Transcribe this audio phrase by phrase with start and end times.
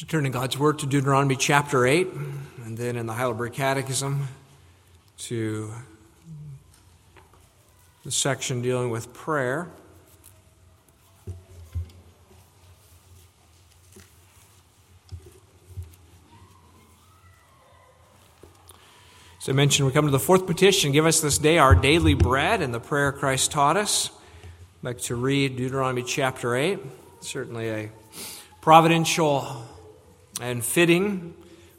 [0.00, 2.06] You turn in God's Word to Deuteronomy chapter 8,
[2.64, 4.28] and then in the Heidelberg Catechism
[5.18, 5.72] to
[8.04, 9.66] the section dealing with prayer.
[19.40, 22.14] As I mentioned, we come to the fourth petition Give us this day our daily
[22.14, 24.10] bread, and the prayer Christ taught us.
[24.80, 26.78] I'd like to read Deuteronomy chapter 8.
[27.20, 27.90] Certainly a
[28.60, 29.66] providential
[30.40, 31.34] and fitting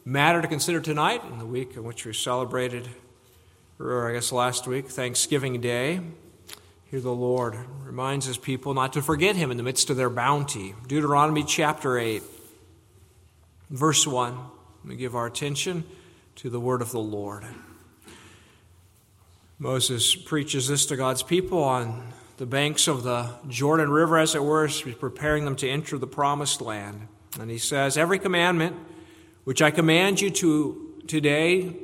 [0.05, 2.87] matter to consider tonight in the week in which we celebrated,
[3.79, 6.01] or I guess last week, Thanksgiving Day.
[6.89, 10.09] Here the Lord reminds his people not to forget him in the midst of their
[10.09, 10.73] bounty.
[10.87, 12.23] Deuteronomy chapter 8,
[13.69, 14.37] verse 1.
[14.85, 15.83] We give our attention
[16.37, 17.45] to the word of the Lord.
[19.59, 24.43] Moses preaches this to God's people on the banks of the Jordan River, as it
[24.43, 27.07] were, preparing them to enter the promised land.
[27.37, 28.75] And he says, Every commandment
[29.43, 31.75] which I command you to today,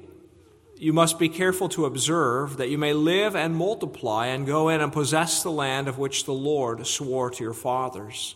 [0.77, 4.81] you must be careful to observe, that you may live and multiply and go in
[4.81, 8.35] and possess the land of which the Lord swore to your fathers.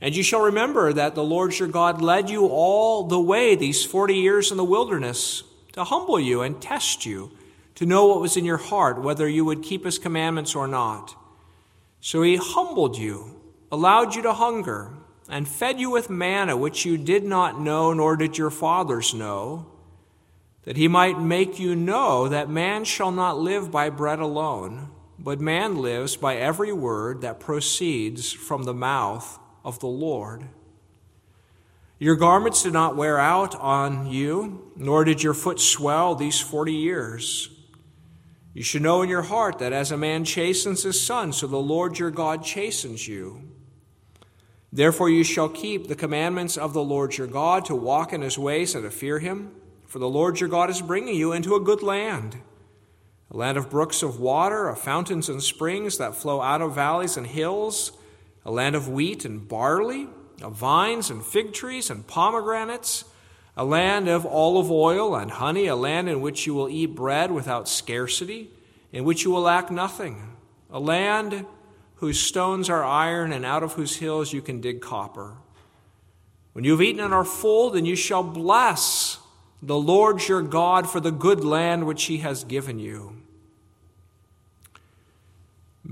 [0.00, 3.84] And you shall remember that the Lord your God led you all the way these
[3.84, 7.32] 40 years in the wilderness to humble you and test you,
[7.76, 11.16] to know what was in your heart, whether you would keep his commandments or not.
[12.00, 13.40] So he humbled you,
[13.72, 14.92] allowed you to hunger
[15.28, 19.66] and fed you with manna which you did not know, nor did your fathers know,
[20.64, 25.40] that he might make you know that man shall not live by bread alone, but
[25.40, 30.48] man lives by every word that proceeds from the mouth of the Lord.
[31.98, 36.74] Your garments did not wear out on you, nor did your foot swell these forty
[36.74, 37.48] years.
[38.52, 41.56] You should know in your heart that as a man chastens his son, so the
[41.56, 43.53] Lord your God chastens you.
[44.74, 48.36] Therefore, you shall keep the commandments of the Lord your God to walk in his
[48.36, 49.52] ways and to fear him.
[49.86, 52.38] For the Lord your God is bringing you into a good land,
[53.30, 57.16] a land of brooks of water, of fountains and springs that flow out of valleys
[57.16, 57.92] and hills,
[58.44, 60.08] a land of wheat and barley,
[60.42, 63.04] of vines and fig trees and pomegranates,
[63.56, 67.30] a land of olive oil and honey, a land in which you will eat bread
[67.30, 68.50] without scarcity,
[68.90, 70.36] in which you will lack nothing,
[70.68, 71.46] a land
[72.04, 75.38] whose stones are iron, and out of whose hills you can dig copper.
[76.52, 79.18] When you have eaten and are full, then you shall bless
[79.62, 83.16] the Lord your God for the good land which he has given you.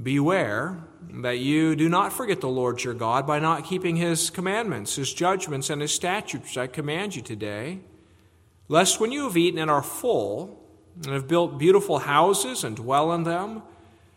[0.03, 0.85] Beware
[1.23, 5.15] that you do not forget the Lord your God by not keeping his commandments, his
[5.15, 7.81] judgments, and his statutes I command you today,
[8.69, 10.63] lest when you have eaten and are full,
[11.03, 13.63] and have built beautiful houses and dwell in them,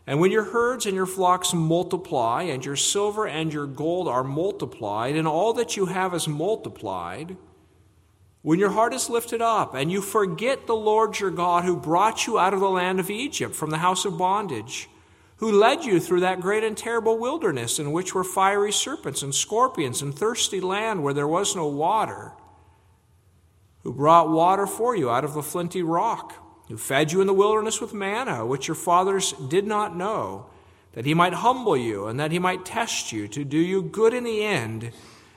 [0.07, 4.23] and when your herds and your flocks multiply, and your silver and your gold are
[4.23, 7.37] multiplied, and all that you have is multiplied,
[8.43, 12.27] when your heart is lifted up, and you forget the Lord your God who brought
[12.27, 14.87] you out of the land of Egypt from the house of bondage,
[15.37, 19.33] who led you through that great and terrible wilderness in which were fiery serpents and
[19.33, 22.33] scorpions and thirsty land where there was no water,
[23.81, 27.33] who brought water for you out of the flinty rock who fed you in the
[27.33, 30.47] wilderness with manna, which your fathers did not know,
[30.93, 34.13] that he might humble you and that he might test you to do you good
[34.13, 34.91] in the end.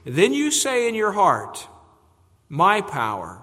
[0.05, 1.69] Then you say in your heart,
[2.49, 3.43] My power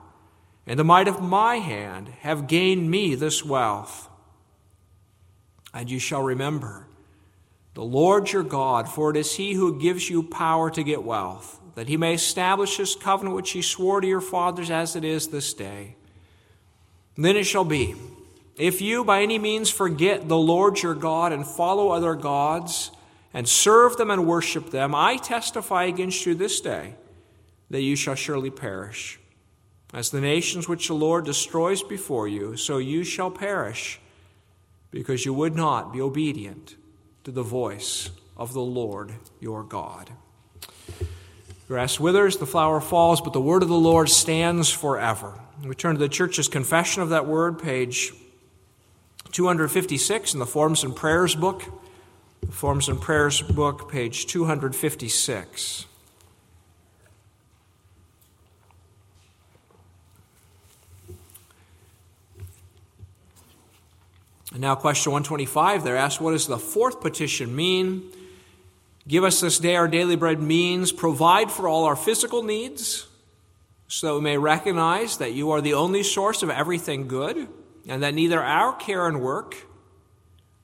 [0.65, 4.09] and the might of my hand have gained me this wealth.
[5.73, 6.87] And you shall remember
[7.75, 11.59] the Lord your God, for it is he who gives you power to get wealth,
[11.75, 15.27] that he may establish his covenant which he swore to your fathers as it is
[15.27, 15.97] this day.
[17.17, 17.95] Then it shall be,
[18.57, 22.91] if you by any means forget the Lord your God and follow other gods
[23.33, 26.95] and serve them and worship them, I testify against you this day
[27.69, 29.19] that you shall surely perish.
[29.93, 33.99] As the nations which the Lord destroys before you, so you shall perish,
[34.91, 36.75] because you would not be obedient
[37.23, 40.11] to the voice of the Lord your God.
[41.67, 45.39] Grass withers, the flower falls, but the word of the Lord stands forever.
[45.63, 48.11] We turn to the church's confession of that word, page
[49.31, 51.63] 256 in the Forms and Prayers book.
[52.51, 55.85] Forms and Prayers book, page 256.
[64.51, 68.03] And now, question 125, they're asked, what does the fourth petition mean?
[69.07, 73.07] Give us this day our daily bread means provide for all our physical needs
[73.87, 77.47] so we may recognize that you are the only source of everything good,
[77.87, 79.55] and that neither our care and work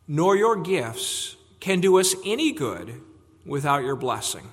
[0.08, 3.02] nor your gifts can do us any good
[3.46, 4.50] without your blessing.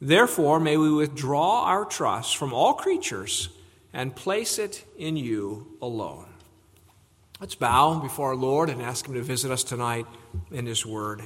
[0.00, 3.50] Therefore, may we withdraw our trust from all creatures
[3.92, 6.26] and place it in you alone.
[7.40, 10.06] Let's bow before our Lord and ask Him to visit us tonight
[10.50, 11.22] in His Word.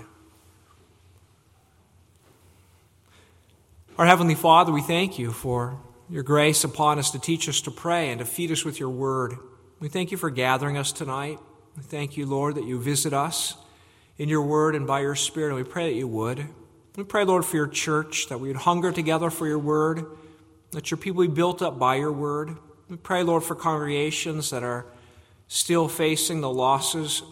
[3.99, 5.79] Our Heavenly Father, we thank you for
[6.09, 8.91] your grace upon us to teach us to pray and to feed us with your
[8.91, 9.35] Word.
[9.81, 11.39] We thank you for gathering us tonight.
[11.77, 13.57] We thank you, Lord, that you visit us
[14.17, 16.47] in your Word and by your Spirit, and we pray that you would.
[16.97, 20.07] We pray, Lord, for your church, that we would hunger together for your Word,
[20.71, 22.57] that your people be built up by your Word.
[22.89, 24.87] We pray, Lord, for congregations that are
[25.49, 27.23] still facing the losses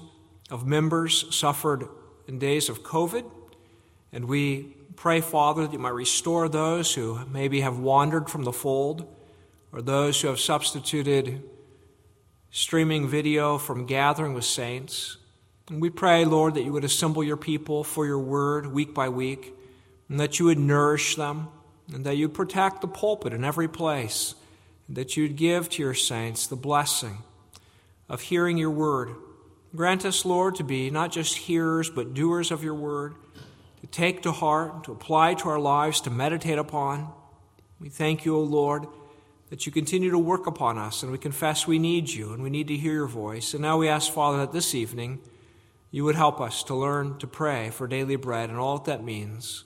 [0.51, 1.89] of members suffered
[2.27, 3.25] in days of COVID.
[4.13, 8.53] And we pray, Father, that you might restore those who maybe have wandered from the
[8.53, 9.07] fold
[9.73, 11.43] or those who have substituted
[12.51, 15.17] streaming video from gathering with saints.
[15.69, 19.09] And we pray, Lord, that you would assemble your people for your word week by
[19.09, 19.55] week,
[20.09, 21.49] and that you would nourish them,
[21.93, 24.35] and that you'd protect the pulpit in every place,
[24.87, 27.19] and that you'd give to your saints the blessing
[28.09, 29.15] of hearing your word.
[29.75, 33.15] Grant us, Lord, to be not just hearers, but doers of your word,
[33.85, 37.13] to take to heart, to apply to our lives, to meditate upon.
[37.79, 38.87] We thank you, O Lord,
[39.51, 42.49] that you continue to work upon us, and we confess we need you and we
[42.49, 43.53] need to hear your voice.
[43.53, 45.21] And now we ask, Father, that this evening
[45.91, 49.05] you would help us to learn to pray for daily bread and all that that
[49.05, 49.65] means.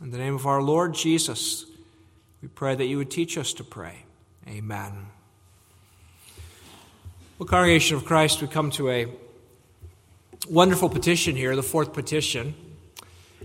[0.00, 1.66] In the name of our Lord Jesus,
[2.40, 4.06] we pray that you would teach us to pray.
[4.48, 5.08] Amen.
[7.38, 9.06] Well, congregation of Christ, we come to a
[10.48, 12.54] wonderful petition here, the fourth petition.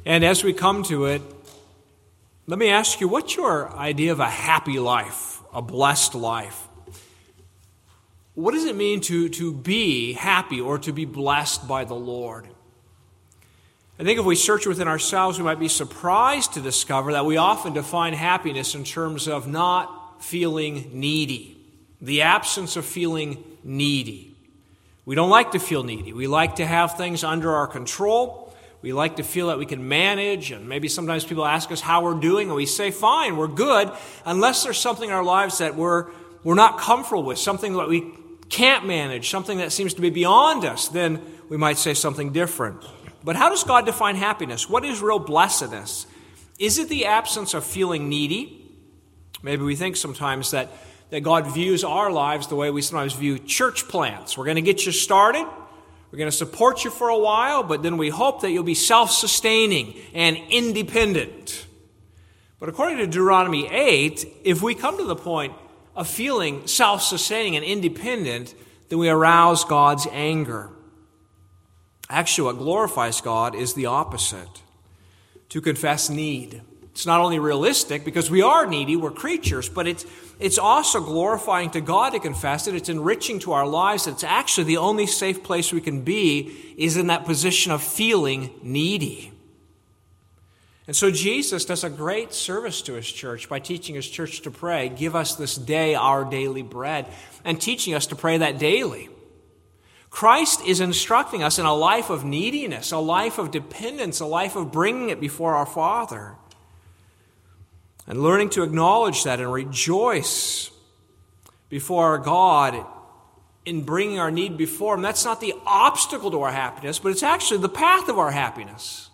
[0.06, 1.22] And as we come to it,
[2.46, 6.68] let me ask you what's your idea of a happy life, a blessed life?
[8.36, 12.48] What does it mean to, to be happy or to be blessed by the Lord?
[13.98, 17.38] I think if we search within ourselves, we might be surprised to discover that we
[17.38, 21.57] often define happiness in terms of not feeling needy,
[22.02, 24.36] the absence of feeling needy.
[25.06, 26.12] We don't like to feel needy.
[26.13, 28.44] We like to have things under our control.
[28.85, 32.03] We like to feel that we can manage, and maybe sometimes people ask us how
[32.03, 33.91] we're doing, and we say, fine, we're good,
[34.25, 36.11] unless there's something in our lives that we're,
[36.43, 38.13] we're not comfortable with, something that we
[38.49, 42.85] can't manage, something that seems to be beyond us, then we might say something different.
[43.23, 44.69] But how does God define happiness?
[44.69, 46.05] What is real blessedness?
[46.59, 48.71] Is it the absence of feeling needy?
[49.41, 50.69] Maybe we think sometimes that
[51.09, 54.37] that God views our lives the way we sometimes view church plants.
[54.37, 55.45] We're going to get you started.
[56.15, 58.73] We're going to support you for a while, but then we hope that you'll be
[58.73, 61.65] self sustaining and independent.
[62.57, 65.56] But according to Deuteronomy 8, if we come to the point
[65.94, 68.56] of feeling self sustaining and independent,
[68.88, 70.69] then we arouse God's anger.
[72.09, 74.61] Actually, what glorifies God is the opposite
[75.50, 76.61] to confess need.
[76.95, 80.06] It's not only realistic because we are needy, we're creatures, but it's,
[80.39, 82.74] it's also glorifying to God to confess it.
[82.74, 84.07] It's enriching to our lives.
[84.07, 88.50] It's actually the only safe place we can be is in that position of feeling
[88.63, 89.33] needy.
[90.88, 94.51] And so Jesus does a great service to his church by teaching his church to
[94.51, 97.07] pray, Give us this day our daily bread,
[97.44, 99.09] and teaching us to pray that daily.
[100.09, 104.56] Christ is instructing us in a life of neediness, a life of dependence, a life
[104.56, 106.38] of bringing it before our Father.
[108.07, 110.69] And learning to acknowledge that and rejoice
[111.69, 112.85] before our God
[113.66, 115.02] in bringing our need before Him.
[115.02, 119.09] That's not the obstacle to our happiness, but it's actually the path of our happiness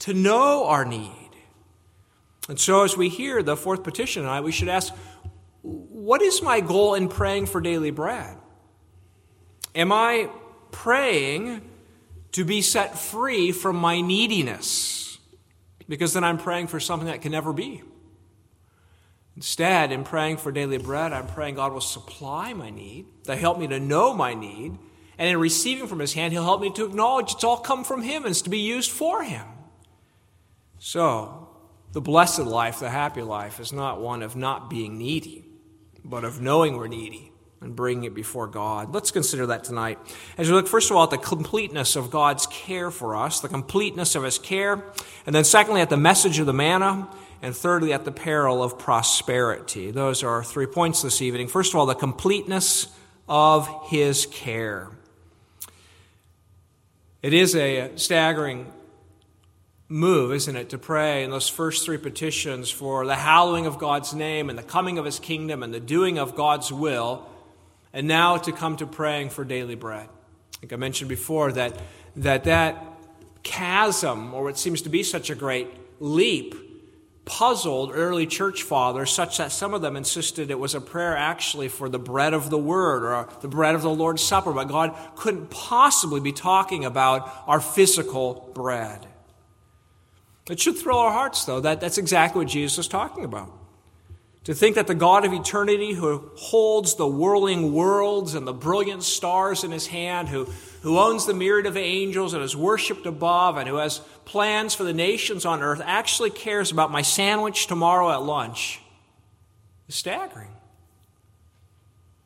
[0.00, 1.30] to know our need.
[2.48, 4.92] And so, as we hear the fourth petition tonight, we should ask
[5.62, 8.36] what is my goal in praying for daily bread?
[9.74, 10.30] Am I
[10.70, 11.62] praying
[12.32, 15.18] to be set free from my neediness?
[15.88, 17.82] Because then I'm praying for something that can never be.
[19.36, 23.58] Instead, in praying for daily bread, I'm praying God will supply my need, that help
[23.58, 24.78] me to know my need,
[25.18, 28.02] and in receiving from His hand, He'll help me to acknowledge it's all come from
[28.02, 29.46] Him and it's to be used for Him.
[30.78, 31.48] So,
[31.92, 35.44] the blessed life, the happy life, is not one of not being needy,
[36.04, 38.94] but of knowing we're needy and bringing it before God.
[38.94, 39.98] Let's consider that tonight.
[40.36, 43.48] As we look, first of all, at the completeness of God's care for us, the
[43.48, 44.82] completeness of His care,
[45.26, 47.08] and then secondly, at the message of the manna,
[47.42, 49.90] and thirdly, at the peril of prosperity.
[49.90, 51.48] Those are our three points this evening.
[51.48, 52.88] First of all, the completeness
[53.28, 54.88] of his care.
[57.22, 58.72] It is a staggering
[59.88, 64.14] move, isn't it, to pray in those first three petitions for the hallowing of God's
[64.14, 67.28] name and the coming of his kingdom and the doing of God's will,
[67.92, 70.08] and now to come to praying for daily bread.
[70.62, 71.80] Like I mentioned before that
[72.16, 72.84] that, that
[73.42, 75.68] chasm, or what seems to be such a great
[76.00, 76.54] leap,
[77.26, 81.68] puzzled early church fathers, such that some of them insisted it was a prayer actually
[81.68, 84.96] for the bread of the word or the bread of the Lord's Supper, but God
[85.16, 89.06] couldn't possibly be talking about our physical bread.
[90.48, 93.50] It should thrill our hearts, though, that that's exactly what Jesus is talking about.
[94.46, 99.02] To think that the God of eternity, who holds the whirling worlds and the brilliant
[99.02, 100.44] stars in his hand, who,
[100.82, 104.84] who owns the myriad of angels and is worshiped above, and who has plans for
[104.84, 108.80] the nations on earth, actually cares about my sandwich tomorrow at lunch
[109.88, 110.52] is staggering.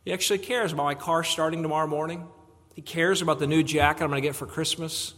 [0.05, 2.29] He actually cares about my car starting tomorrow morning.
[2.75, 5.15] He cares about the new jacket I'm going to get for Christmas.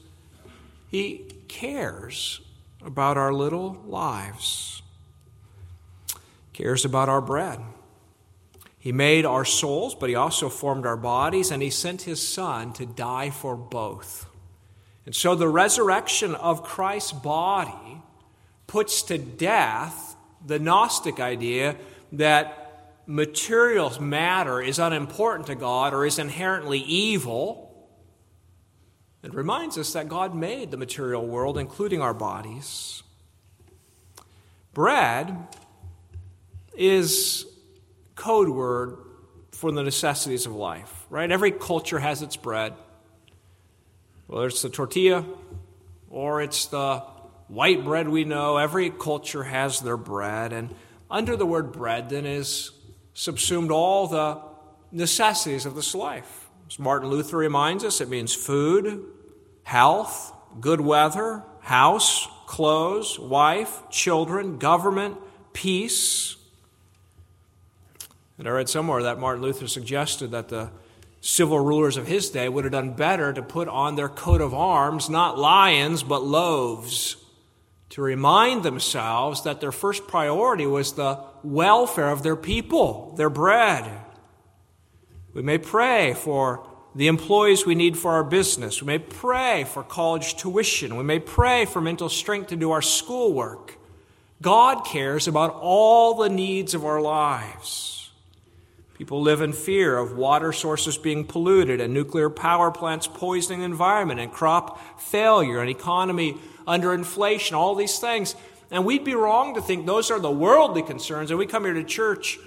[0.89, 2.41] He cares
[2.81, 4.82] about our little lives
[6.63, 7.59] cares about our bread.
[8.79, 12.73] He made our souls, but He also formed our bodies, and He sent His Son
[12.75, 14.27] to die for both.
[15.05, 18.03] And so the resurrection of Christ's body
[18.69, 20.15] puts to death
[20.45, 21.75] the Gnostic idea
[22.13, 27.89] that material matter is unimportant to God or is inherently evil.
[29.25, 33.03] It reminds us that God made the material world, including our bodies.
[34.73, 35.37] Bread
[36.77, 37.47] is
[38.15, 38.99] code word
[39.53, 41.31] for the necessities of life, right?
[41.31, 42.75] Every culture has its bread,
[44.27, 45.25] whether it's the tortilla
[46.11, 47.03] or it's the
[47.49, 50.53] white bread we know, every culture has their bread.
[50.53, 50.75] And
[51.11, 52.71] under the word bread, then, is
[53.15, 54.41] subsumed all the
[54.91, 56.49] necessities of this life.
[56.71, 59.05] As Martin Luther reminds us, it means food,
[59.65, 65.17] health, good weather, house, clothes, wife, children, government,
[65.53, 66.37] peace.
[68.39, 70.71] And I read somewhere that Martin Luther suggested that the
[71.21, 74.53] civil rulers of his day would have done better to put on their coat of
[74.53, 77.17] arms not lions, but loaves,
[77.91, 83.89] to remind themselves that their first priority was the welfare of their people, their bread.
[85.33, 88.83] We may pray for the employees we need for our business.
[88.83, 90.97] We may pray for college tuition.
[90.97, 93.79] We may pray for mental strength to do our schoolwork.
[94.43, 98.02] God cares about all the needs of our lives.
[99.03, 103.65] People live in fear of water sources being polluted and nuclear power plants poisoning the
[103.65, 106.37] environment and crop failure and economy
[106.69, 108.37] under inflation, all these things.
[108.71, 111.33] And we'd be wrong to think those are the worldly concerns.
[111.33, 112.39] And we come here to church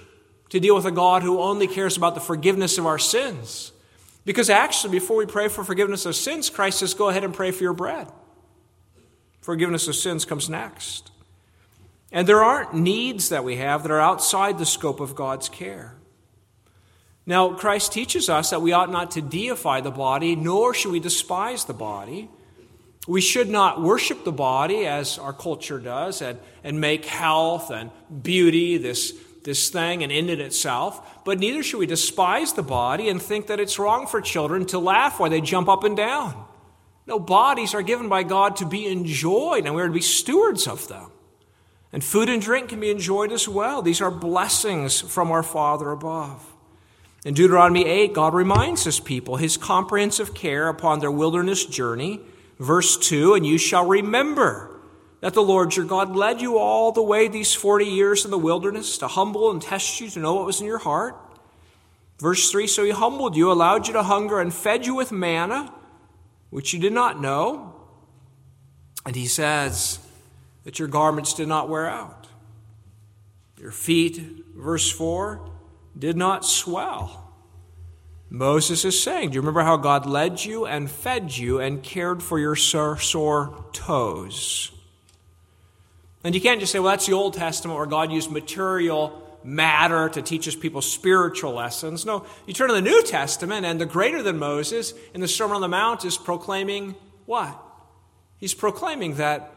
[0.48, 3.72] to deal with a God who only cares about the forgiveness of our sins.
[4.24, 7.50] Because actually, before we pray for forgiveness of sins, Christ says, go ahead and pray
[7.50, 8.10] for your bread.
[9.42, 11.10] Forgiveness of sins comes next.
[12.10, 15.96] And there aren't needs that we have that are outside the scope of God's care.
[17.26, 21.00] Now, Christ teaches us that we ought not to deify the body, nor should we
[21.00, 22.30] despise the body.
[23.08, 27.90] We should not worship the body as our culture does and, and make health and
[28.22, 31.24] beauty this, this thing and end in itself.
[31.24, 34.78] But neither should we despise the body and think that it's wrong for children to
[34.78, 36.44] laugh while they jump up and down.
[37.08, 40.88] No, bodies are given by God to be enjoyed, and we're to be stewards of
[40.88, 41.10] them.
[41.92, 43.82] And food and drink can be enjoyed as well.
[43.82, 46.55] These are blessings from our Father above.
[47.26, 52.20] In Deuteronomy 8, God reminds his people his comprehensive care upon their wilderness journey.
[52.60, 54.78] Verse 2 And you shall remember
[55.22, 58.38] that the Lord your God led you all the way these 40 years in the
[58.38, 61.16] wilderness to humble and test you to know what was in your heart.
[62.20, 65.74] Verse 3 So he humbled you, allowed you to hunger, and fed you with manna,
[66.50, 67.74] which you did not know.
[69.04, 69.98] And he says
[70.62, 72.28] that your garments did not wear out.
[73.58, 74.22] Your feet,
[74.54, 75.55] verse 4
[75.98, 77.26] did not swell.
[78.28, 82.22] Moses is saying, Do you remember how God led you and fed you and cared
[82.22, 84.72] for your sore, toes?
[86.24, 90.08] And you can't just say, Well, that's the Old Testament where God used material matter
[90.08, 92.04] to teach his people spiritual lessons.
[92.04, 95.56] No, you turn to the New Testament, and the greater than Moses in the Sermon
[95.56, 97.62] on the Mount is proclaiming what?
[98.38, 99.52] He's proclaiming that,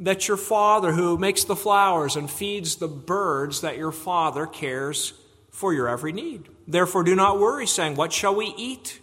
[0.00, 5.14] that your Father who makes the flowers and feeds the birds, that your Father cares
[5.52, 6.48] for your every need.
[6.66, 8.98] Therefore, do not worry, saying, What shall we eat?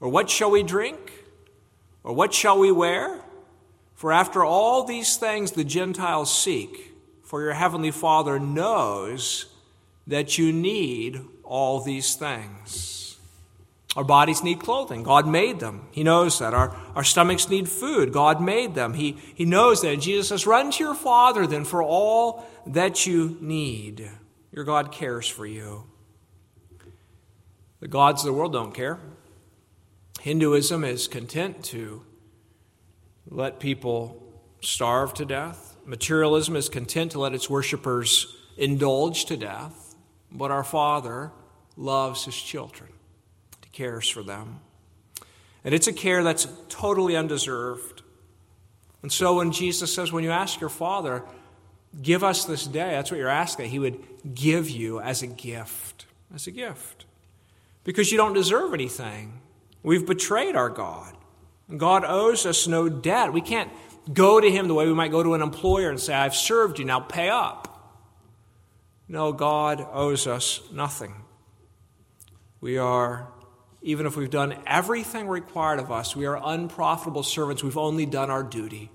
[0.00, 1.12] Or what shall we drink?
[2.04, 3.20] Or what shall we wear?
[3.94, 9.46] For after all these things the Gentiles seek, for your heavenly Father knows
[10.06, 13.18] that you need all these things.
[13.96, 15.02] Our bodies need clothing.
[15.02, 15.86] God made them.
[15.90, 16.54] He knows that.
[16.54, 18.12] Our, our stomachs need food.
[18.12, 18.94] God made them.
[18.94, 20.00] He, he knows that.
[20.00, 24.08] Jesus says, Run to your Father then for all that you need.
[24.52, 25.84] Your God cares for you.
[27.80, 28.98] The gods of the world don't care.
[30.20, 32.02] Hinduism is content to
[33.28, 34.22] let people
[34.60, 35.76] starve to death.
[35.86, 39.94] Materialism is content to let its worshippers indulge to death,
[40.30, 41.32] but our Father
[41.76, 42.90] loves his children.
[43.64, 44.60] He cares for them.
[45.64, 48.02] And it's a care that's totally undeserved.
[49.02, 51.22] And so when Jesus says, when you ask your Father,
[52.02, 54.02] give us this day, that's what you're asking, He would
[54.34, 56.06] give you as a gift.
[56.34, 57.06] As a gift.
[57.84, 59.40] Because you don't deserve anything.
[59.82, 61.16] We've betrayed our God.
[61.76, 63.32] God owes us no debt.
[63.32, 63.70] We can't
[64.12, 66.78] go to Him the way we might go to an employer and say, I've served
[66.78, 67.66] you, now pay up.
[69.08, 71.14] No, God owes us nothing.
[72.60, 73.28] We are
[73.82, 77.62] even if we've done everything required of us, we are unprofitable servants.
[77.62, 78.90] We've only done our duty.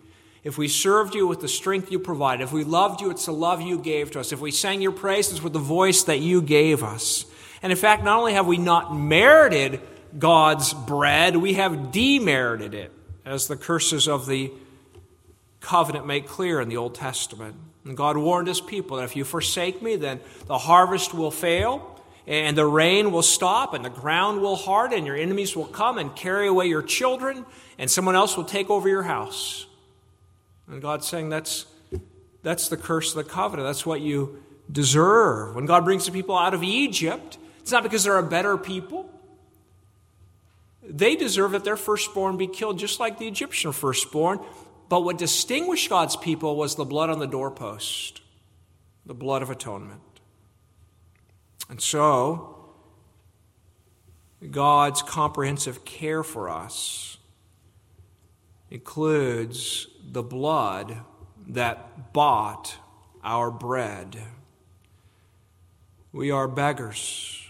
[0.46, 3.34] If we served you with the strength you provided, if we loved you, it's the
[3.34, 4.32] love you gave to us.
[4.32, 7.26] If we sang your praises with the voice that you gave us.
[7.64, 9.82] And in fact, not only have we not merited
[10.20, 12.92] God's bread, we have demerited it,
[13.26, 14.52] as the curses of the
[15.62, 17.56] covenant make clear in the Old Testament.
[17.84, 22.00] And God warned his people that if you forsake me, then the harvest will fail
[22.28, 25.08] and the rain will stop and the ground will harden.
[25.08, 27.46] Your enemies will come and carry away your children,
[27.80, 29.66] and someone else will take over your house.
[30.68, 31.66] And God's saying that's,
[32.44, 33.68] that's the curse of the covenant.
[33.68, 35.56] That's what you deserve.
[35.56, 39.10] When God brings the people out of Egypt, it's not because they're a better people.
[40.88, 44.40] They deserve that their firstborn be killed just like the Egyptian firstborn.
[44.88, 48.22] But what distinguished God's people was the blood on the doorpost,
[49.06, 50.02] the blood of atonement.
[51.70, 52.56] And so,
[54.52, 57.18] God's comprehensive care for us
[58.70, 60.98] includes the blood
[61.48, 62.78] that bought
[63.24, 64.22] our bread.
[66.12, 67.44] We are beggars.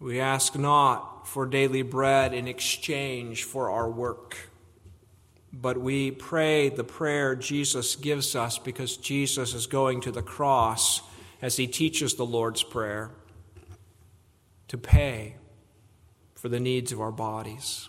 [0.00, 4.50] We ask not for daily bread in exchange for our work,
[5.52, 11.02] but we pray the prayer Jesus gives us because Jesus is going to the cross
[11.42, 13.10] as he teaches the Lord's Prayer
[14.68, 15.36] to pay
[16.34, 17.88] for the needs of our bodies.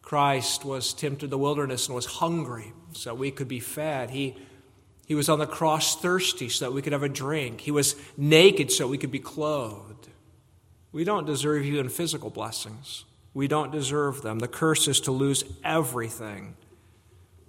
[0.00, 4.10] Christ was tempted in the wilderness and was hungry so we could be fed.
[4.10, 4.36] He,
[5.06, 7.60] he was on the cross thirsty so that we could have a drink.
[7.60, 10.08] He was naked so we could be clothed.
[10.92, 13.04] We don't deserve even physical blessings.
[13.34, 14.38] We don't deserve them.
[14.38, 16.56] The curse is to lose everything.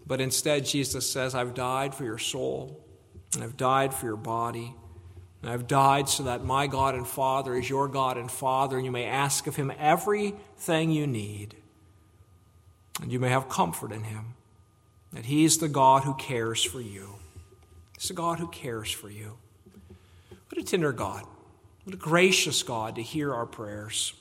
[0.06, 2.80] But instead, Jesus says, I've died for your soul,
[3.34, 4.76] and I've died for your body.
[5.42, 8.86] And I've died so that my God and Father is your God and Father, and
[8.86, 11.56] you may ask of him everything you need.
[13.02, 14.36] And you may have comfort in him
[15.14, 17.16] that he's the God who cares for you.
[17.98, 19.38] He's the God who cares for you.
[20.50, 21.24] What a tender God.
[21.84, 24.14] What a gracious God to hear our prayers.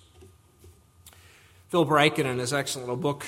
[1.68, 3.24] Phil Ryken, in his excellent little book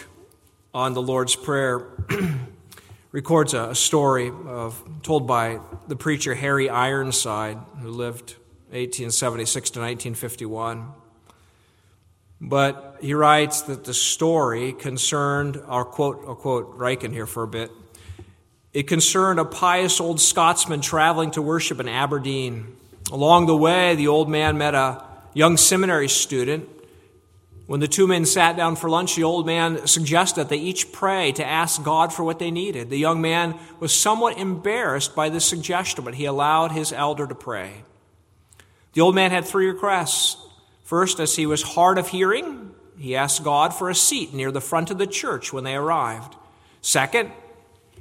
[0.74, 1.86] on the Lord's Prayer,
[3.12, 8.36] records a, story of, told by the preacher Harry Ironside, who lived
[8.70, 10.92] 1876 to 1951.
[12.46, 17.48] But he writes that the story concerned, I'll quote, I'll quote Ryken here for a
[17.48, 17.70] bit.
[18.72, 22.76] It concerned a pious old Scotsman traveling to worship in Aberdeen.
[23.10, 25.02] Along the way, the old man met a
[25.32, 26.68] young seminary student
[27.66, 30.92] when the two men sat down for lunch, the old man suggested that they each
[30.92, 32.90] pray to ask God for what they needed.
[32.90, 37.34] The young man was somewhat embarrassed by this suggestion, but he allowed his elder to
[37.34, 37.84] pray.
[38.92, 40.36] The old man had three requests.
[40.84, 44.60] First, as he was hard of hearing, he asked God for a seat near the
[44.60, 46.36] front of the church when they arrived.
[46.82, 47.32] Second,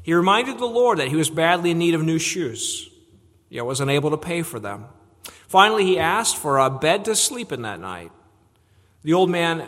[0.03, 2.89] he reminded the Lord that he was badly in need of new shoes,
[3.49, 4.85] yet was unable to pay for them.
[5.47, 8.11] Finally, he asked for a bed to sleep in that night.
[9.03, 9.67] The old man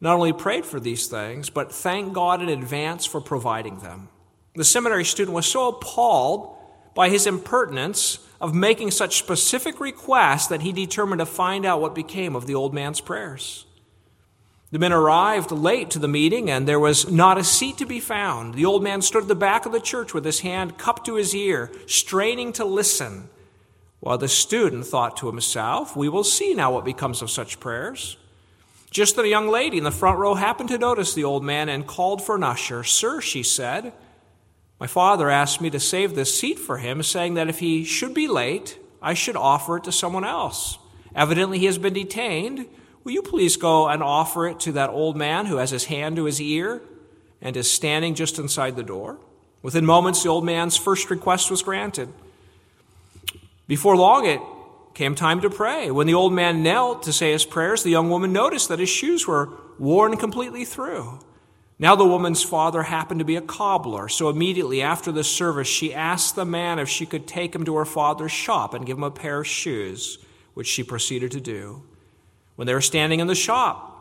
[0.00, 4.08] not only prayed for these things, but thanked God in advance for providing them.
[4.54, 6.56] The seminary student was so appalled
[6.94, 11.94] by his impertinence of making such specific requests that he determined to find out what
[11.94, 13.66] became of the old man's prayers.
[14.70, 18.00] The men arrived late to the meeting, and there was not a seat to be
[18.00, 18.54] found.
[18.54, 21.14] The old man stood at the back of the church with his hand cupped to
[21.14, 23.28] his ear, straining to listen
[24.00, 28.16] while the student thought to himself, We will see now what becomes of such prayers.
[28.90, 31.68] Just then a young lady in the front row happened to notice the old man
[31.68, 32.84] and called for an usher.
[32.84, 33.92] Sir, she said,
[34.78, 38.12] my father asked me to save this seat for him, saying that if he should
[38.12, 40.78] be late, I should offer it to someone else.
[41.14, 42.66] Evidently, he has been detained.
[43.02, 46.16] Will you please go and offer it to that old man who has his hand
[46.16, 46.82] to his ear
[47.40, 49.18] and is standing just inside the door?
[49.62, 52.12] Within moments, the old man's first request was granted.
[53.66, 54.40] Before long, it
[54.94, 55.90] came time to pray.
[55.90, 58.88] When the old man knelt to say his prayers, the young woman noticed that his
[58.88, 61.18] shoes were worn completely through.
[61.78, 65.92] Now, the woman's father happened to be a cobbler, so immediately after the service, she
[65.92, 69.04] asked the man if she could take him to her father's shop and give him
[69.04, 70.18] a pair of shoes,
[70.54, 71.82] which she proceeded to do.
[72.54, 73.92] When they were standing in the shop,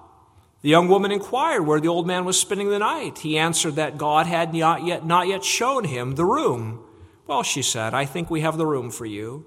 [0.62, 3.20] the young woman inquired where the old man was spending the night.
[3.20, 6.82] He answered that God had not yet, not yet shown him the room.
[7.28, 9.46] Well, she said, I think we have the room for you.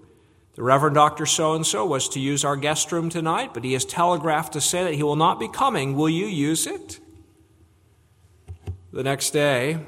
[0.54, 1.24] The Reverend Dr.
[1.24, 4.60] So and so was to use our guest room tonight, but he has telegraphed to
[4.60, 5.96] say that he will not be coming.
[5.96, 7.00] Will you use it?
[8.92, 9.78] The next day,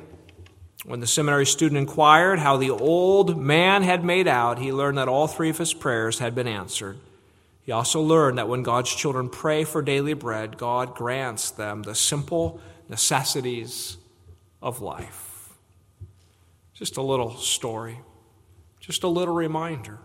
[0.84, 5.08] when the seminary student inquired how the old man had made out, he learned that
[5.08, 6.98] all three of his prayers had been answered.
[7.62, 11.94] He also learned that when God's children pray for daily bread, God grants them the
[11.94, 13.96] simple necessities
[14.60, 15.54] of life.
[16.74, 18.00] Just a little story,
[18.80, 19.98] just a little reminder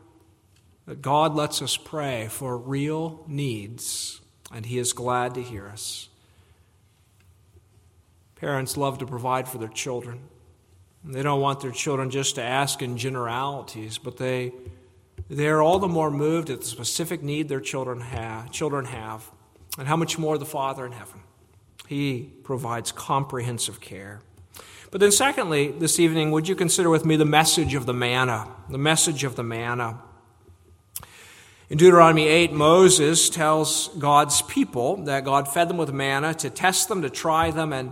[0.86, 4.22] that God lets us pray for real needs,
[4.54, 6.10] and He is glad to hear us.
[8.46, 10.20] Parents love to provide for their children.
[11.04, 14.52] They don't want their children just to ask in generalities, but they,
[15.28, 19.32] they are all the more moved at the specific need their children have, children have,
[19.80, 21.22] and how much more the Father in heaven.
[21.88, 24.22] He provides comprehensive care.
[24.92, 28.48] But then, secondly, this evening, would you consider with me the message of the manna?
[28.70, 30.02] The message of the manna.
[31.68, 36.90] In Deuteronomy 8, Moses tells God's people that God fed them with manna to test
[36.90, 37.92] them, to try them, and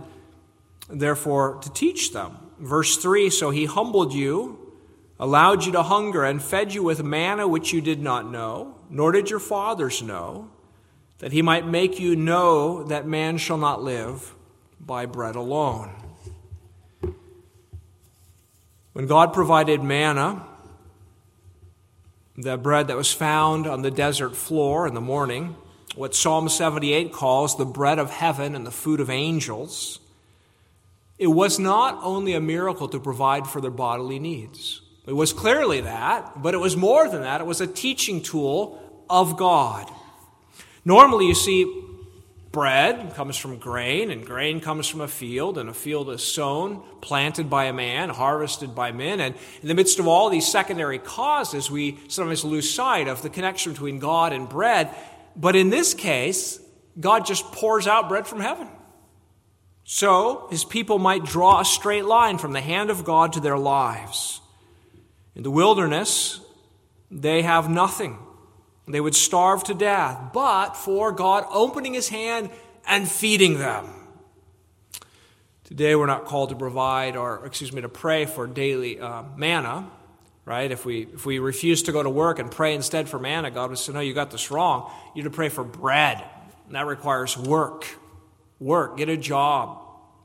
[0.94, 2.36] therefore to teach them.
[2.58, 4.72] Verse 3 So he humbled you,
[5.18, 9.12] allowed you to hunger, and fed you with manna which you did not know, nor
[9.12, 10.50] did your fathers know,
[11.18, 14.34] that he might make you know that man shall not live
[14.80, 15.90] by bread alone.
[18.92, 20.46] When God provided manna,
[22.36, 25.56] the bread that was found on the desert floor in the morning,
[25.94, 30.00] what Psalm 78 calls the bread of heaven and the food of angels,
[31.18, 34.80] it was not only a miracle to provide for their bodily needs.
[35.06, 37.40] It was clearly that, but it was more than that.
[37.40, 39.90] It was a teaching tool of God.
[40.84, 41.82] Normally, you see,
[42.52, 46.82] bread comes from grain, and grain comes from a field, and a field is sown,
[47.00, 49.20] planted by a man, harvested by men.
[49.20, 53.30] And in the midst of all these secondary causes, we sometimes lose sight of the
[53.30, 54.88] connection between God and bread.
[55.36, 56.60] But in this case,
[56.98, 58.68] God just pours out bread from heaven.
[59.84, 63.58] So his people might draw a straight line from the hand of God to their
[63.58, 64.40] lives.
[65.34, 66.40] In the wilderness,
[67.10, 68.18] they have nothing.
[68.88, 72.50] They would starve to death, but for God opening his hand
[72.86, 73.88] and feeding them.
[75.64, 79.90] Today, we're not called to provide or, excuse me, to pray for daily uh, manna,
[80.44, 80.70] right?
[80.70, 83.70] If we, if we refuse to go to work and pray instead for manna, God
[83.70, 84.90] would say, No, you got this wrong.
[85.14, 86.22] You're to pray for bread.
[86.66, 87.86] And that requires work
[88.60, 89.78] work, get a job.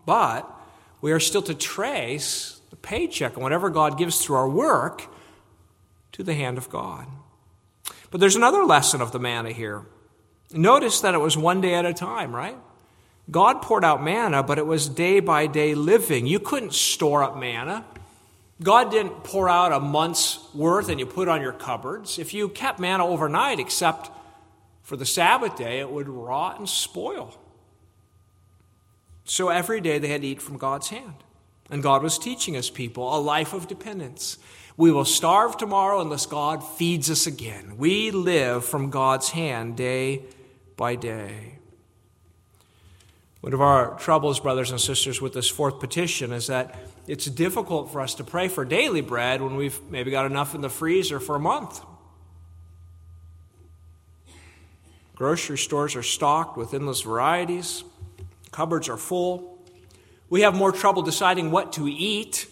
[0.05, 0.49] But
[1.01, 5.07] we are still to trace the paycheck and whatever God gives through our work
[6.13, 7.07] to the hand of God.
[8.11, 9.83] But there's another lesson of the manna here.
[10.51, 12.57] Notice that it was one day at a time, right?
[13.29, 16.25] God poured out manna, but it was day by day living.
[16.25, 17.85] You couldn't store up manna.
[18.61, 22.17] God didn't pour out a month's worth and you put on your cupboards.
[22.17, 24.09] If you kept manna overnight, except
[24.81, 27.37] for the Sabbath day, it would rot and spoil.
[29.29, 31.13] So every day they had to eat from God's hand.
[31.69, 34.39] And God was teaching his people a life of dependence.
[34.75, 37.77] We will starve tomorrow unless God feeds us again.
[37.77, 40.23] We live from God's hand day
[40.77, 41.59] by day.
[43.41, 47.91] One of our troubles, brothers and sisters, with this fourth petition is that it's difficult
[47.91, 51.19] for us to pray for daily bread when we've maybe got enough in the freezer
[51.19, 51.81] for a month.
[55.13, 57.83] Grocery stores are stocked with endless varieties.
[58.51, 59.59] Cupboards are full.
[60.29, 62.47] We have more trouble deciding what to eat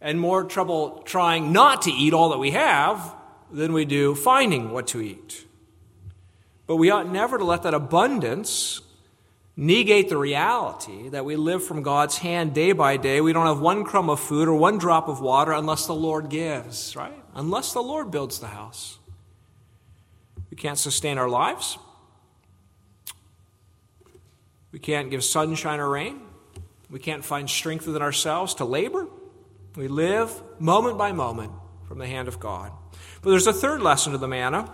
[0.00, 3.14] and more trouble trying not to eat all that we have
[3.50, 5.46] than we do finding what to eat.
[6.66, 8.80] But we ought never to let that abundance
[9.56, 13.20] negate the reality that we live from God's hand day by day.
[13.20, 16.30] We don't have one crumb of food or one drop of water unless the Lord
[16.30, 17.12] gives, right?
[17.34, 18.98] Unless the Lord builds the house.
[20.50, 21.76] We can't sustain our lives.
[24.72, 26.20] We can't give sunshine or rain.
[26.90, 29.06] We can't find strength within ourselves to labor.
[29.76, 31.52] We live moment by moment
[31.86, 32.72] from the hand of God.
[33.22, 34.72] But there's a third lesson to the manna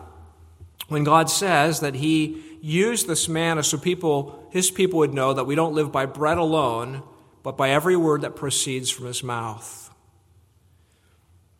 [0.88, 5.44] when God says that He used this manna so people, His people would know that
[5.44, 7.02] we don't live by bread alone,
[7.42, 9.90] but by every word that proceeds from His mouth.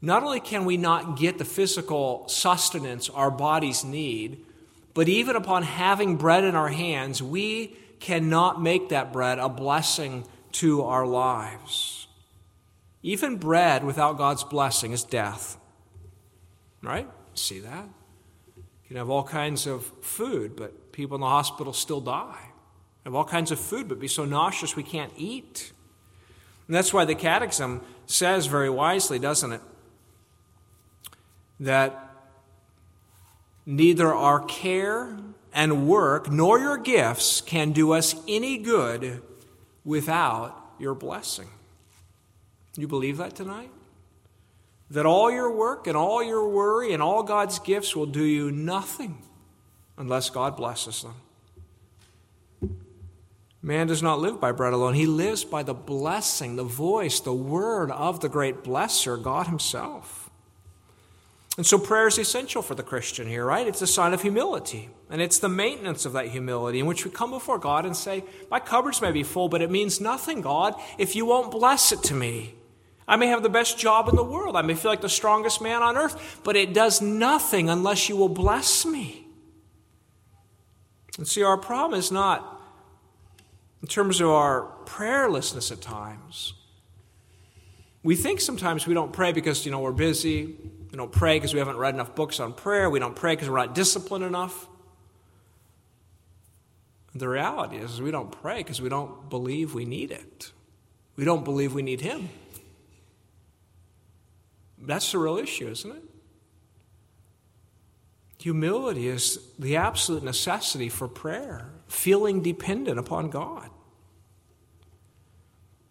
[0.00, 4.44] Not only can we not get the physical sustenance our bodies need,
[4.94, 10.26] but even upon having bread in our hands, we cannot make that bread a blessing
[10.52, 12.08] to our lives.
[13.02, 15.58] Even bread without God's blessing is death.
[16.82, 17.08] Right?
[17.34, 17.88] See that?
[18.56, 22.50] You can have all kinds of food, but people in the hospital still die.
[23.04, 25.72] Have all kinds of food, but be so nauseous we can't eat.
[26.66, 29.60] And that's why the Catechism says very wisely, doesn't it?
[31.60, 32.10] That
[33.64, 35.16] neither our care
[35.56, 39.22] and work nor your gifts can do us any good
[39.84, 41.48] without your blessing.
[42.76, 43.70] You believe that tonight?
[44.90, 48.52] That all your work and all your worry and all God's gifts will do you
[48.52, 49.22] nothing
[49.96, 51.14] unless God blesses them.
[53.62, 54.94] Man does not live by bread alone.
[54.94, 60.25] He lives by the blessing, the voice, the word of the great blesser, God Himself.
[61.56, 63.66] And so prayer is essential for the Christian here, right?
[63.66, 64.90] It's a sign of humility.
[65.08, 68.24] And it's the maintenance of that humility in which we come before God and say,
[68.50, 72.02] My cupboards may be full, but it means nothing, God, if you won't bless it
[72.04, 72.54] to me.
[73.08, 74.56] I may have the best job in the world.
[74.56, 78.16] I may feel like the strongest man on earth, but it does nothing unless you
[78.16, 79.26] will bless me.
[81.16, 82.60] And see, our problem is not
[83.80, 86.52] in terms of our prayerlessness at times.
[88.02, 90.56] We think sometimes we don't pray because, you know, we're busy.
[90.90, 92.88] We don't pray because we haven't read enough books on prayer.
[92.88, 94.68] We don't pray because we're not disciplined enough.
[97.14, 100.52] The reality is, we don't pray because we don't believe we need it.
[101.16, 102.28] We don't believe we need Him.
[104.78, 106.02] That's the real issue, isn't it?
[108.38, 113.70] Humility is the absolute necessity for prayer, feeling dependent upon God.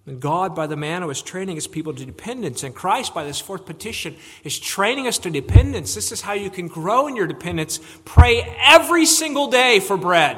[0.07, 2.63] And God, by the manna, is training his people to dependence.
[2.63, 5.95] And Christ, by this fourth petition, is training us to dependence.
[5.95, 7.79] This is how you can grow in your dependence.
[8.05, 10.37] Pray every single day for bread.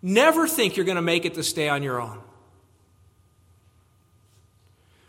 [0.00, 2.20] Never think you're going to make it to stay on your own.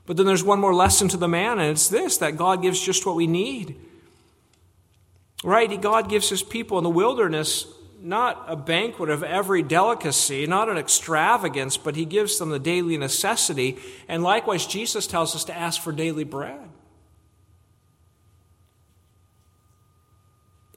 [0.05, 2.81] But then there's one more lesson to the man, and it's this that God gives
[2.81, 3.79] just what we need.
[5.43, 5.79] Right?
[5.79, 7.67] God gives his people in the wilderness
[8.01, 12.97] not a banquet of every delicacy, not an extravagance, but he gives them the daily
[12.97, 13.77] necessity.
[14.07, 16.69] And likewise, Jesus tells us to ask for daily bread.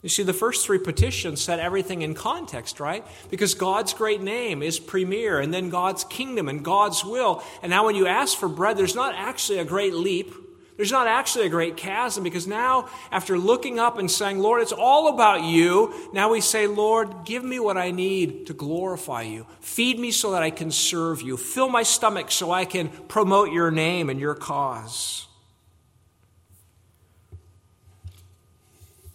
[0.02, 3.06] You see, the first three petitions set everything in context, right?
[3.30, 7.42] Because God's great name is premier, and then God's kingdom and God's will.
[7.62, 10.34] And now, when you ask for bread, there's not actually a great leap
[10.82, 14.72] there's not actually a great chasm because now, after looking up and saying, Lord, it's
[14.72, 19.46] all about you, now we say, Lord, give me what I need to glorify you.
[19.60, 21.36] Feed me so that I can serve you.
[21.36, 25.28] Fill my stomach so I can promote your name and your cause.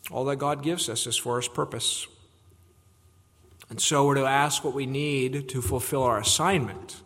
[0.10, 2.08] All that God gives us is for his purpose.
[3.70, 7.02] And so we're to ask what we need to fulfill our assignment.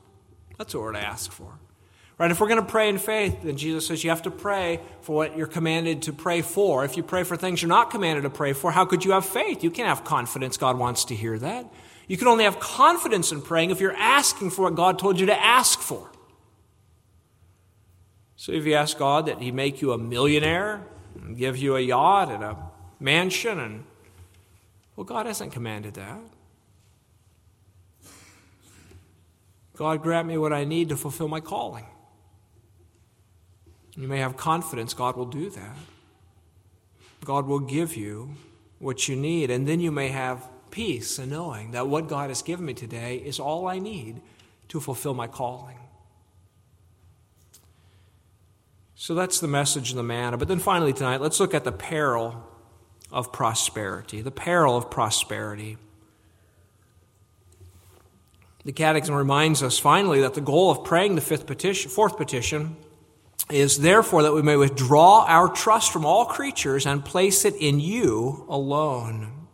[0.60, 1.58] That's what we're to ask for.
[2.22, 2.30] Right?
[2.30, 5.16] If we're going to pray in faith, then Jesus says you have to pray for
[5.16, 6.86] what you're commanded to pray for.
[6.86, 9.26] If you pray for things you're not commanded to pray for, how could you have
[9.26, 9.64] faith?
[9.64, 11.66] You can't have confidence God wants to hear that.
[12.08, 15.26] You can only have confidence in praying if you're asking for what God told you
[15.26, 16.12] to ask for.
[18.36, 21.82] So if you ask God that He make you a millionaire, and give you a
[21.82, 22.56] yacht and a
[23.00, 23.84] mansion, and
[24.96, 26.22] well, God hasn't commanded that.
[29.76, 31.86] God, grant me what I need to fulfill my calling.
[34.02, 35.78] You may have confidence God will do that.
[37.24, 38.32] God will give you
[38.80, 42.42] what you need, and then you may have peace in knowing that what God has
[42.42, 44.20] given me today is all I need
[44.70, 45.78] to fulfill my calling.
[48.96, 50.36] So that's the message of the manna.
[50.36, 52.44] But then finally, tonight, let's look at the peril
[53.12, 54.24] of prosperity.
[54.24, 55.78] The peril of prosperity.
[58.66, 62.78] The Catechism reminds us finally that the goal of praying the fifth petition, fourth petition
[63.54, 67.80] is therefore that we may withdraw our trust from all creatures and place it in
[67.80, 69.48] you alone.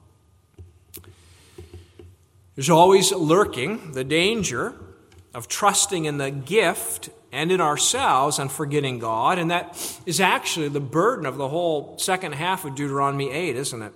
[2.55, 4.73] There's always lurking the danger
[5.33, 10.69] of trusting in the gift and in ourselves and forgetting God, and that is actually
[10.69, 13.93] the burden of the whole second half of Deuteronomy 8, isn't it?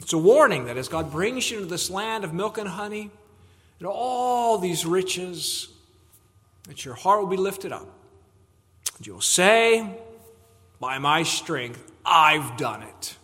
[0.00, 3.10] It's a warning that as God brings you to this land of milk and honey,
[3.78, 5.68] and all these riches,
[6.68, 7.86] that your heart will be lifted up
[9.04, 9.86] and you'll say,
[10.80, 13.16] By my strength, I've done it.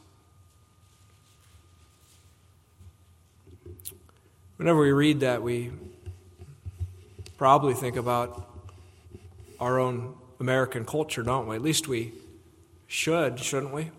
[4.56, 5.70] Whenever we read that, we
[7.38, 8.46] probably think about
[9.58, 11.56] our own American culture, don't we?
[11.56, 12.12] At least we
[12.86, 13.90] should, shouldn't we?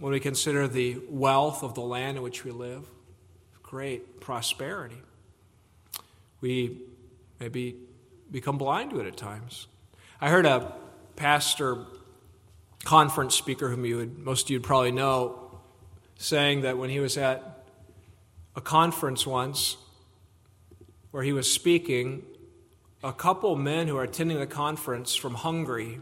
[0.00, 2.90] When we consider the wealth of the land in which we live,
[3.62, 5.00] great prosperity.
[6.40, 6.78] We
[7.38, 7.76] maybe
[8.32, 9.68] become blind to it at times.
[10.20, 10.74] I heard a
[11.20, 11.84] pastor,
[12.84, 15.60] conference speaker, whom you would, most of you would probably know,
[16.16, 17.66] saying that when he was at
[18.56, 19.76] a conference once
[21.10, 22.22] where he was speaking,
[23.04, 26.00] a couple men who are attending the conference from Hungary,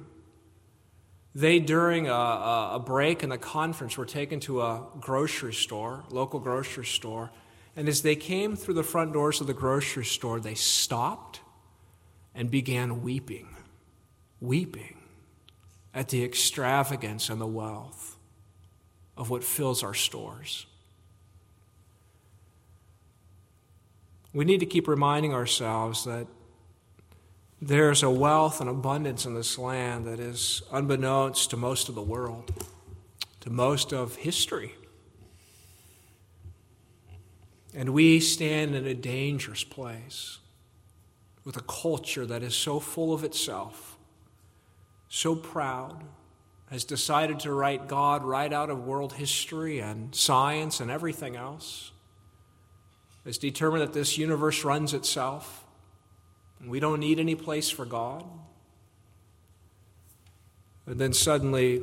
[1.35, 6.39] they, during a, a, break in the conference, were taken to a grocery store, local
[6.39, 7.33] grocery store,
[7.75, 11.41] and as they came through the front doors of the grocery store, they stopped
[12.37, 13.49] and began weeping,
[14.41, 14.98] weeping
[15.99, 18.17] at the extravagance and the wealth
[19.17, 20.65] of what fills our stores.
[24.33, 26.29] We need to keep reminding ourselves that
[27.61, 32.03] there's a wealth and abundance in this land that is unbeknownst to most of the
[32.03, 32.53] world,
[33.41, 34.77] to most of history.
[37.75, 40.39] And we stand in a dangerous place
[41.45, 43.98] with a culture that is so full of itself,
[45.09, 46.05] so proud,
[46.71, 51.93] has decided to write God right out of world history and science and everything else,
[53.25, 55.65] has determined that this universe runs itself,
[56.61, 58.25] and we don't need any place for God.
[60.87, 61.83] And then suddenly,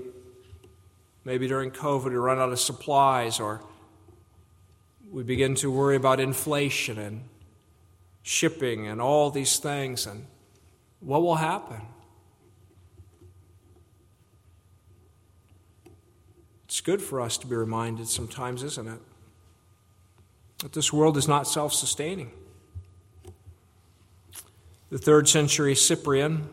[1.24, 3.62] maybe during COVID, we run out of supplies or
[5.12, 7.24] we begin to worry about inflation and
[8.24, 10.26] shipping and all these things, and
[11.00, 11.82] what will happen?
[16.76, 19.00] It's good for us to be reminded sometimes, isn't it?
[20.60, 22.32] That this world is not self sustaining.
[24.90, 26.50] The third century Cyprian,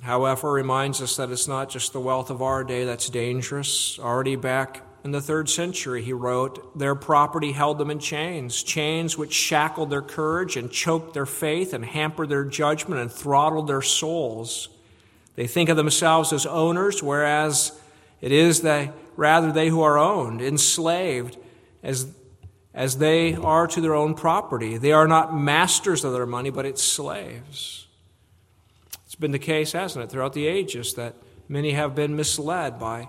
[0.00, 3.98] however, reminds us that it's not just the wealth of our day that's dangerous.
[3.98, 9.18] Already back in the third century, he wrote, Their property held them in chains, chains
[9.18, 13.82] which shackled their courage and choked their faith and hampered their judgment and throttled their
[13.82, 14.70] souls.
[15.36, 17.78] They think of themselves as owners, whereas
[18.22, 21.36] it is they, rather they who are owned, enslaved,
[21.82, 22.06] as,
[22.72, 24.76] as they are to their own property.
[24.76, 27.86] They are not masters of their money, but its slaves.
[29.04, 31.14] It's been the case, hasn't it, throughout the ages that
[31.48, 33.08] many have been misled by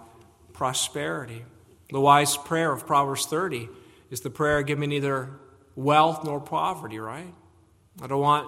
[0.54, 1.46] prosperity.
[1.90, 3.70] The wise prayer of Proverbs 30
[4.12, 5.32] is the prayer give me neither
[5.76, 7.34] wealth nor poverty, right?
[8.02, 8.48] I don't want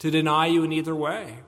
[0.00, 1.38] to deny you in either way.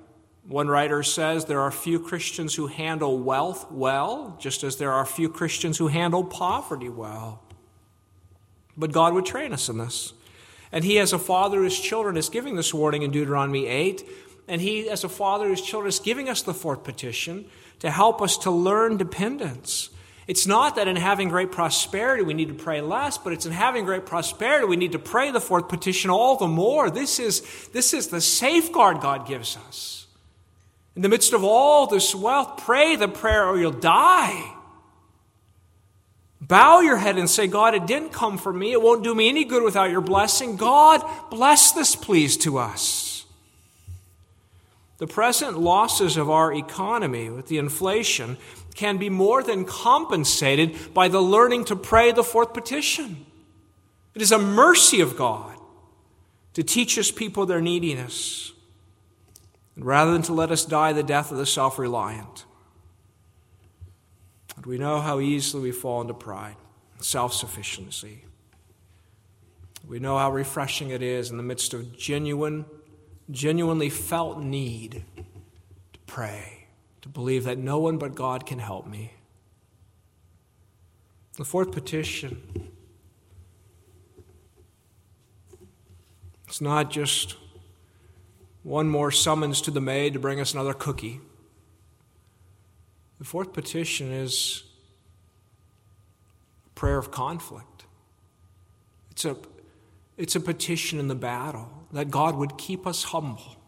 [0.49, 5.05] One writer says there are few Christians who handle wealth well, just as there are
[5.05, 7.43] few Christians who handle poverty well.
[8.77, 10.15] But God would train us in this.
[10.73, 14.09] And He, as a father whose children, is giving this warning in Deuteronomy 8.
[14.49, 17.45] And He, as a father whose children, is giving us the fourth petition
[17.81, 19.91] to help us to learn dependence
[20.29, 23.53] it's not that in having great prosperity we need to pray less, but it's in
[23.53, 26.91] having great prosperity we need to pray the fourth petition all the more.
[26.91, 27.41] This is,
[27.73, 30.07] this is the safeguard God gives us.
[30.99, 34.53] In the midst of all this wealth, pray the prayer or you'll die.
[36.41, 38.73] Bow your head and say, God, it didn't come from me.
[38.73, 40.57] It won't do me any good without your blessing.
[40.57, 43.27] God, bless this, please, to us.
[44.97, 48.37] The present losses of our economy with the inflation
[48.75, 53.25] can be more than compensated by the learning to pray the fourth petition.
[54.17, 55.57] It is a mercy of God
[56.55, 58.51] to teach his people their neediness,
[59.79, 62.45] rather than to let us die the death of the self reliant.
[64.57, 66.57] And we know how easily we fall into pride,
[67.01, 68.25] self sufficiency.
[69.87, 72.67] We know how refreshing it is in the midst of genuine,
[73.31, 76.67] genuinely felt need to pray
[77.03, 79.12] to believe that no one but God can help me.
[81.37, 82.69] The fourth petition
[86.49, 87.37] it's not just
[88.62, 91.21] one more summons to the maid to bring us another cookie.
[93.18, 94.62] The fourth petition is
[96.66, 97.85] a prayer of conflict.
[99.11, 99.37] It's a,
[100.16, 103.59] it's a petition in the battle that God would keep us humble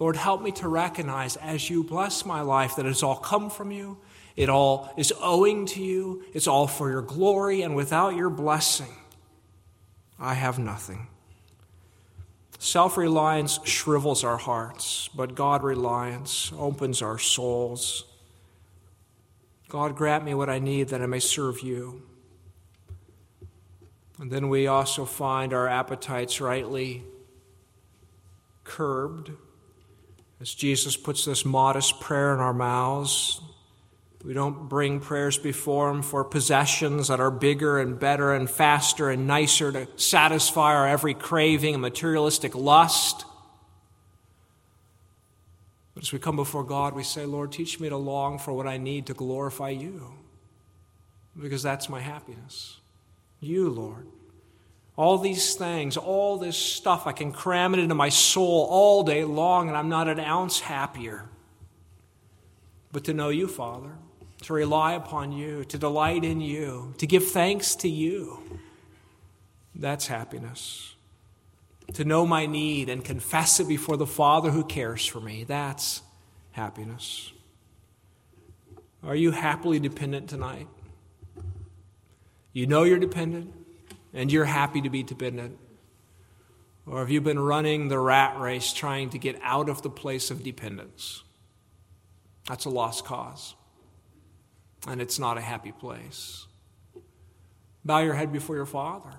[0.00, 3.70] Lord, help me to recognize as you bless my life that it's all come from
[3.70, 3.98] you,
[4.34, 8.96] it all is owing to you, it's all for your glory, and without your blessing,
[10.18, 11.08] I have nothing.
[12.62, 18.04] Self reliance shrivels our hearts, but God reliance opens our souls.
[19.70, 22.02] God, grant me what I need that I may serve you.
[24.18, 27.02] And then we also find our appetites rightly
[28.62, 29.30] curbed
[30.38, 33.40] as Jesus puts this modest prayer in our mouths,
[34.24, 39.08] we don't bring prayers before Him for possessions that are bigger and better and faster
[39.08, 43.24] and nicer to satisfy our every craving and materialistic lust.
[45.94, 48.66] But as we come before God, we say, Lord, teach me to long for what
[48.66, 50.12] I need to glorify you,
[51.40, 52.76] because that's my happiness.
[53.40, 54.06] You, Lord.
[54.96, 59.24] All these things, all this stuff, I can cram it into my soul all day
[59.24, 61.26] long, and I'm not an ounce happier.
[62.92, 63.96] But to know you, Father,
[64.42, 68.42] to rely upon you, to delight in you, to give thanks to you,
[69.74, 70.94] that's happiness.
[71.94, 76.02] To know my need and confess it before the Father who cares for me, that's
[76.52, 77.32] happiness.
[79.02, 80.68] Are you happily dependent tonight?
[82.52, 83.52] You know you're dependent,
[84.12, 85.58] and you're happy to be dependent.
[86.86, 90.30] Or have you been running the rat race trying to get out of the place
[90.30, 91.22] of dependence?
[92.46, 93.54] That's a lost cause,
[94.86, 96.46] and it's not a happy place.
[97.84, 99.12] Bow your head before your Father.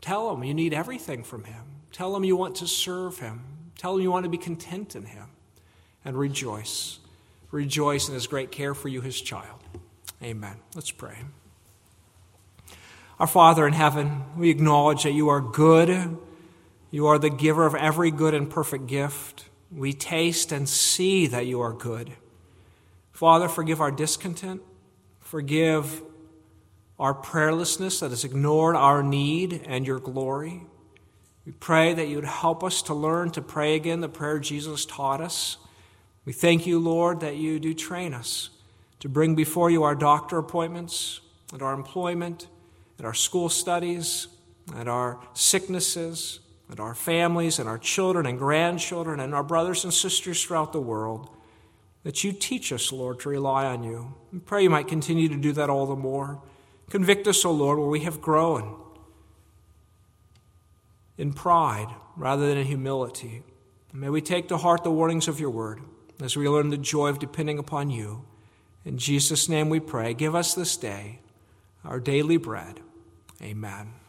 [0.00, 1.62] Tell him you need everything from him.
[1.92, 3.44] Tell him you want to serve him.
[3.78, 5.28] Tell him you want to be content in him.
[6.04, 6.98] And rejoice.
[7.50, 9.60] Rejoice in his great care for you, his child.
[10.22, 10.56] Amen.
[10.74, 11.16] Let's pray.
[13.20, 16.18] Our Father in heaven, we acknowledge that you are good.
[16.90, 19.48] You are the giver of every good and perfect gift.
[19.70, 22.12] We taste and see that you are good.
[23.22, 24.62] Father, forgive our discontent.
[25.20, 26.02] Forgive
[26.98, 30.62] our prayerlessness that has ignored our need and your glory.
[31.46, 34.84] We pray that you would help us to learn to pray again the prayer Jesus
[34.84, 35.56] taught us.
[36.24, 38.50] We thank you, Lord, that you do train us
[38.98, 41.20] to bring before you our doctor appointments
[41.52, 42.48] and our employment
[42.98, 44.26] and our school studies,
[44.74, 49.94] and our sicknesses, and our families, and our children and grandchildren, and our brothers and
[49.94, 51.30] sisters throughout the world,
[52.04, 54.14] that you teach us, Lord, to rely on you.
[54.32, 56.42] We pray you might continue to do that all the more.
[56.90, 58.76] Convict us, O Lord, where we have grown
[61.16, 63.42] in pride rather than in humility.
[63.92, 65.80] may we take to heart the warnings of your word
[66.20, 68.24] as we learn the joy of depending upon you.
[68.84, 70.14] In Jesus' name we pray.
[70.14, 71.20] Give us this day
[71.84, 72.80] our daily bread.
[73.40, 74.01] Amen.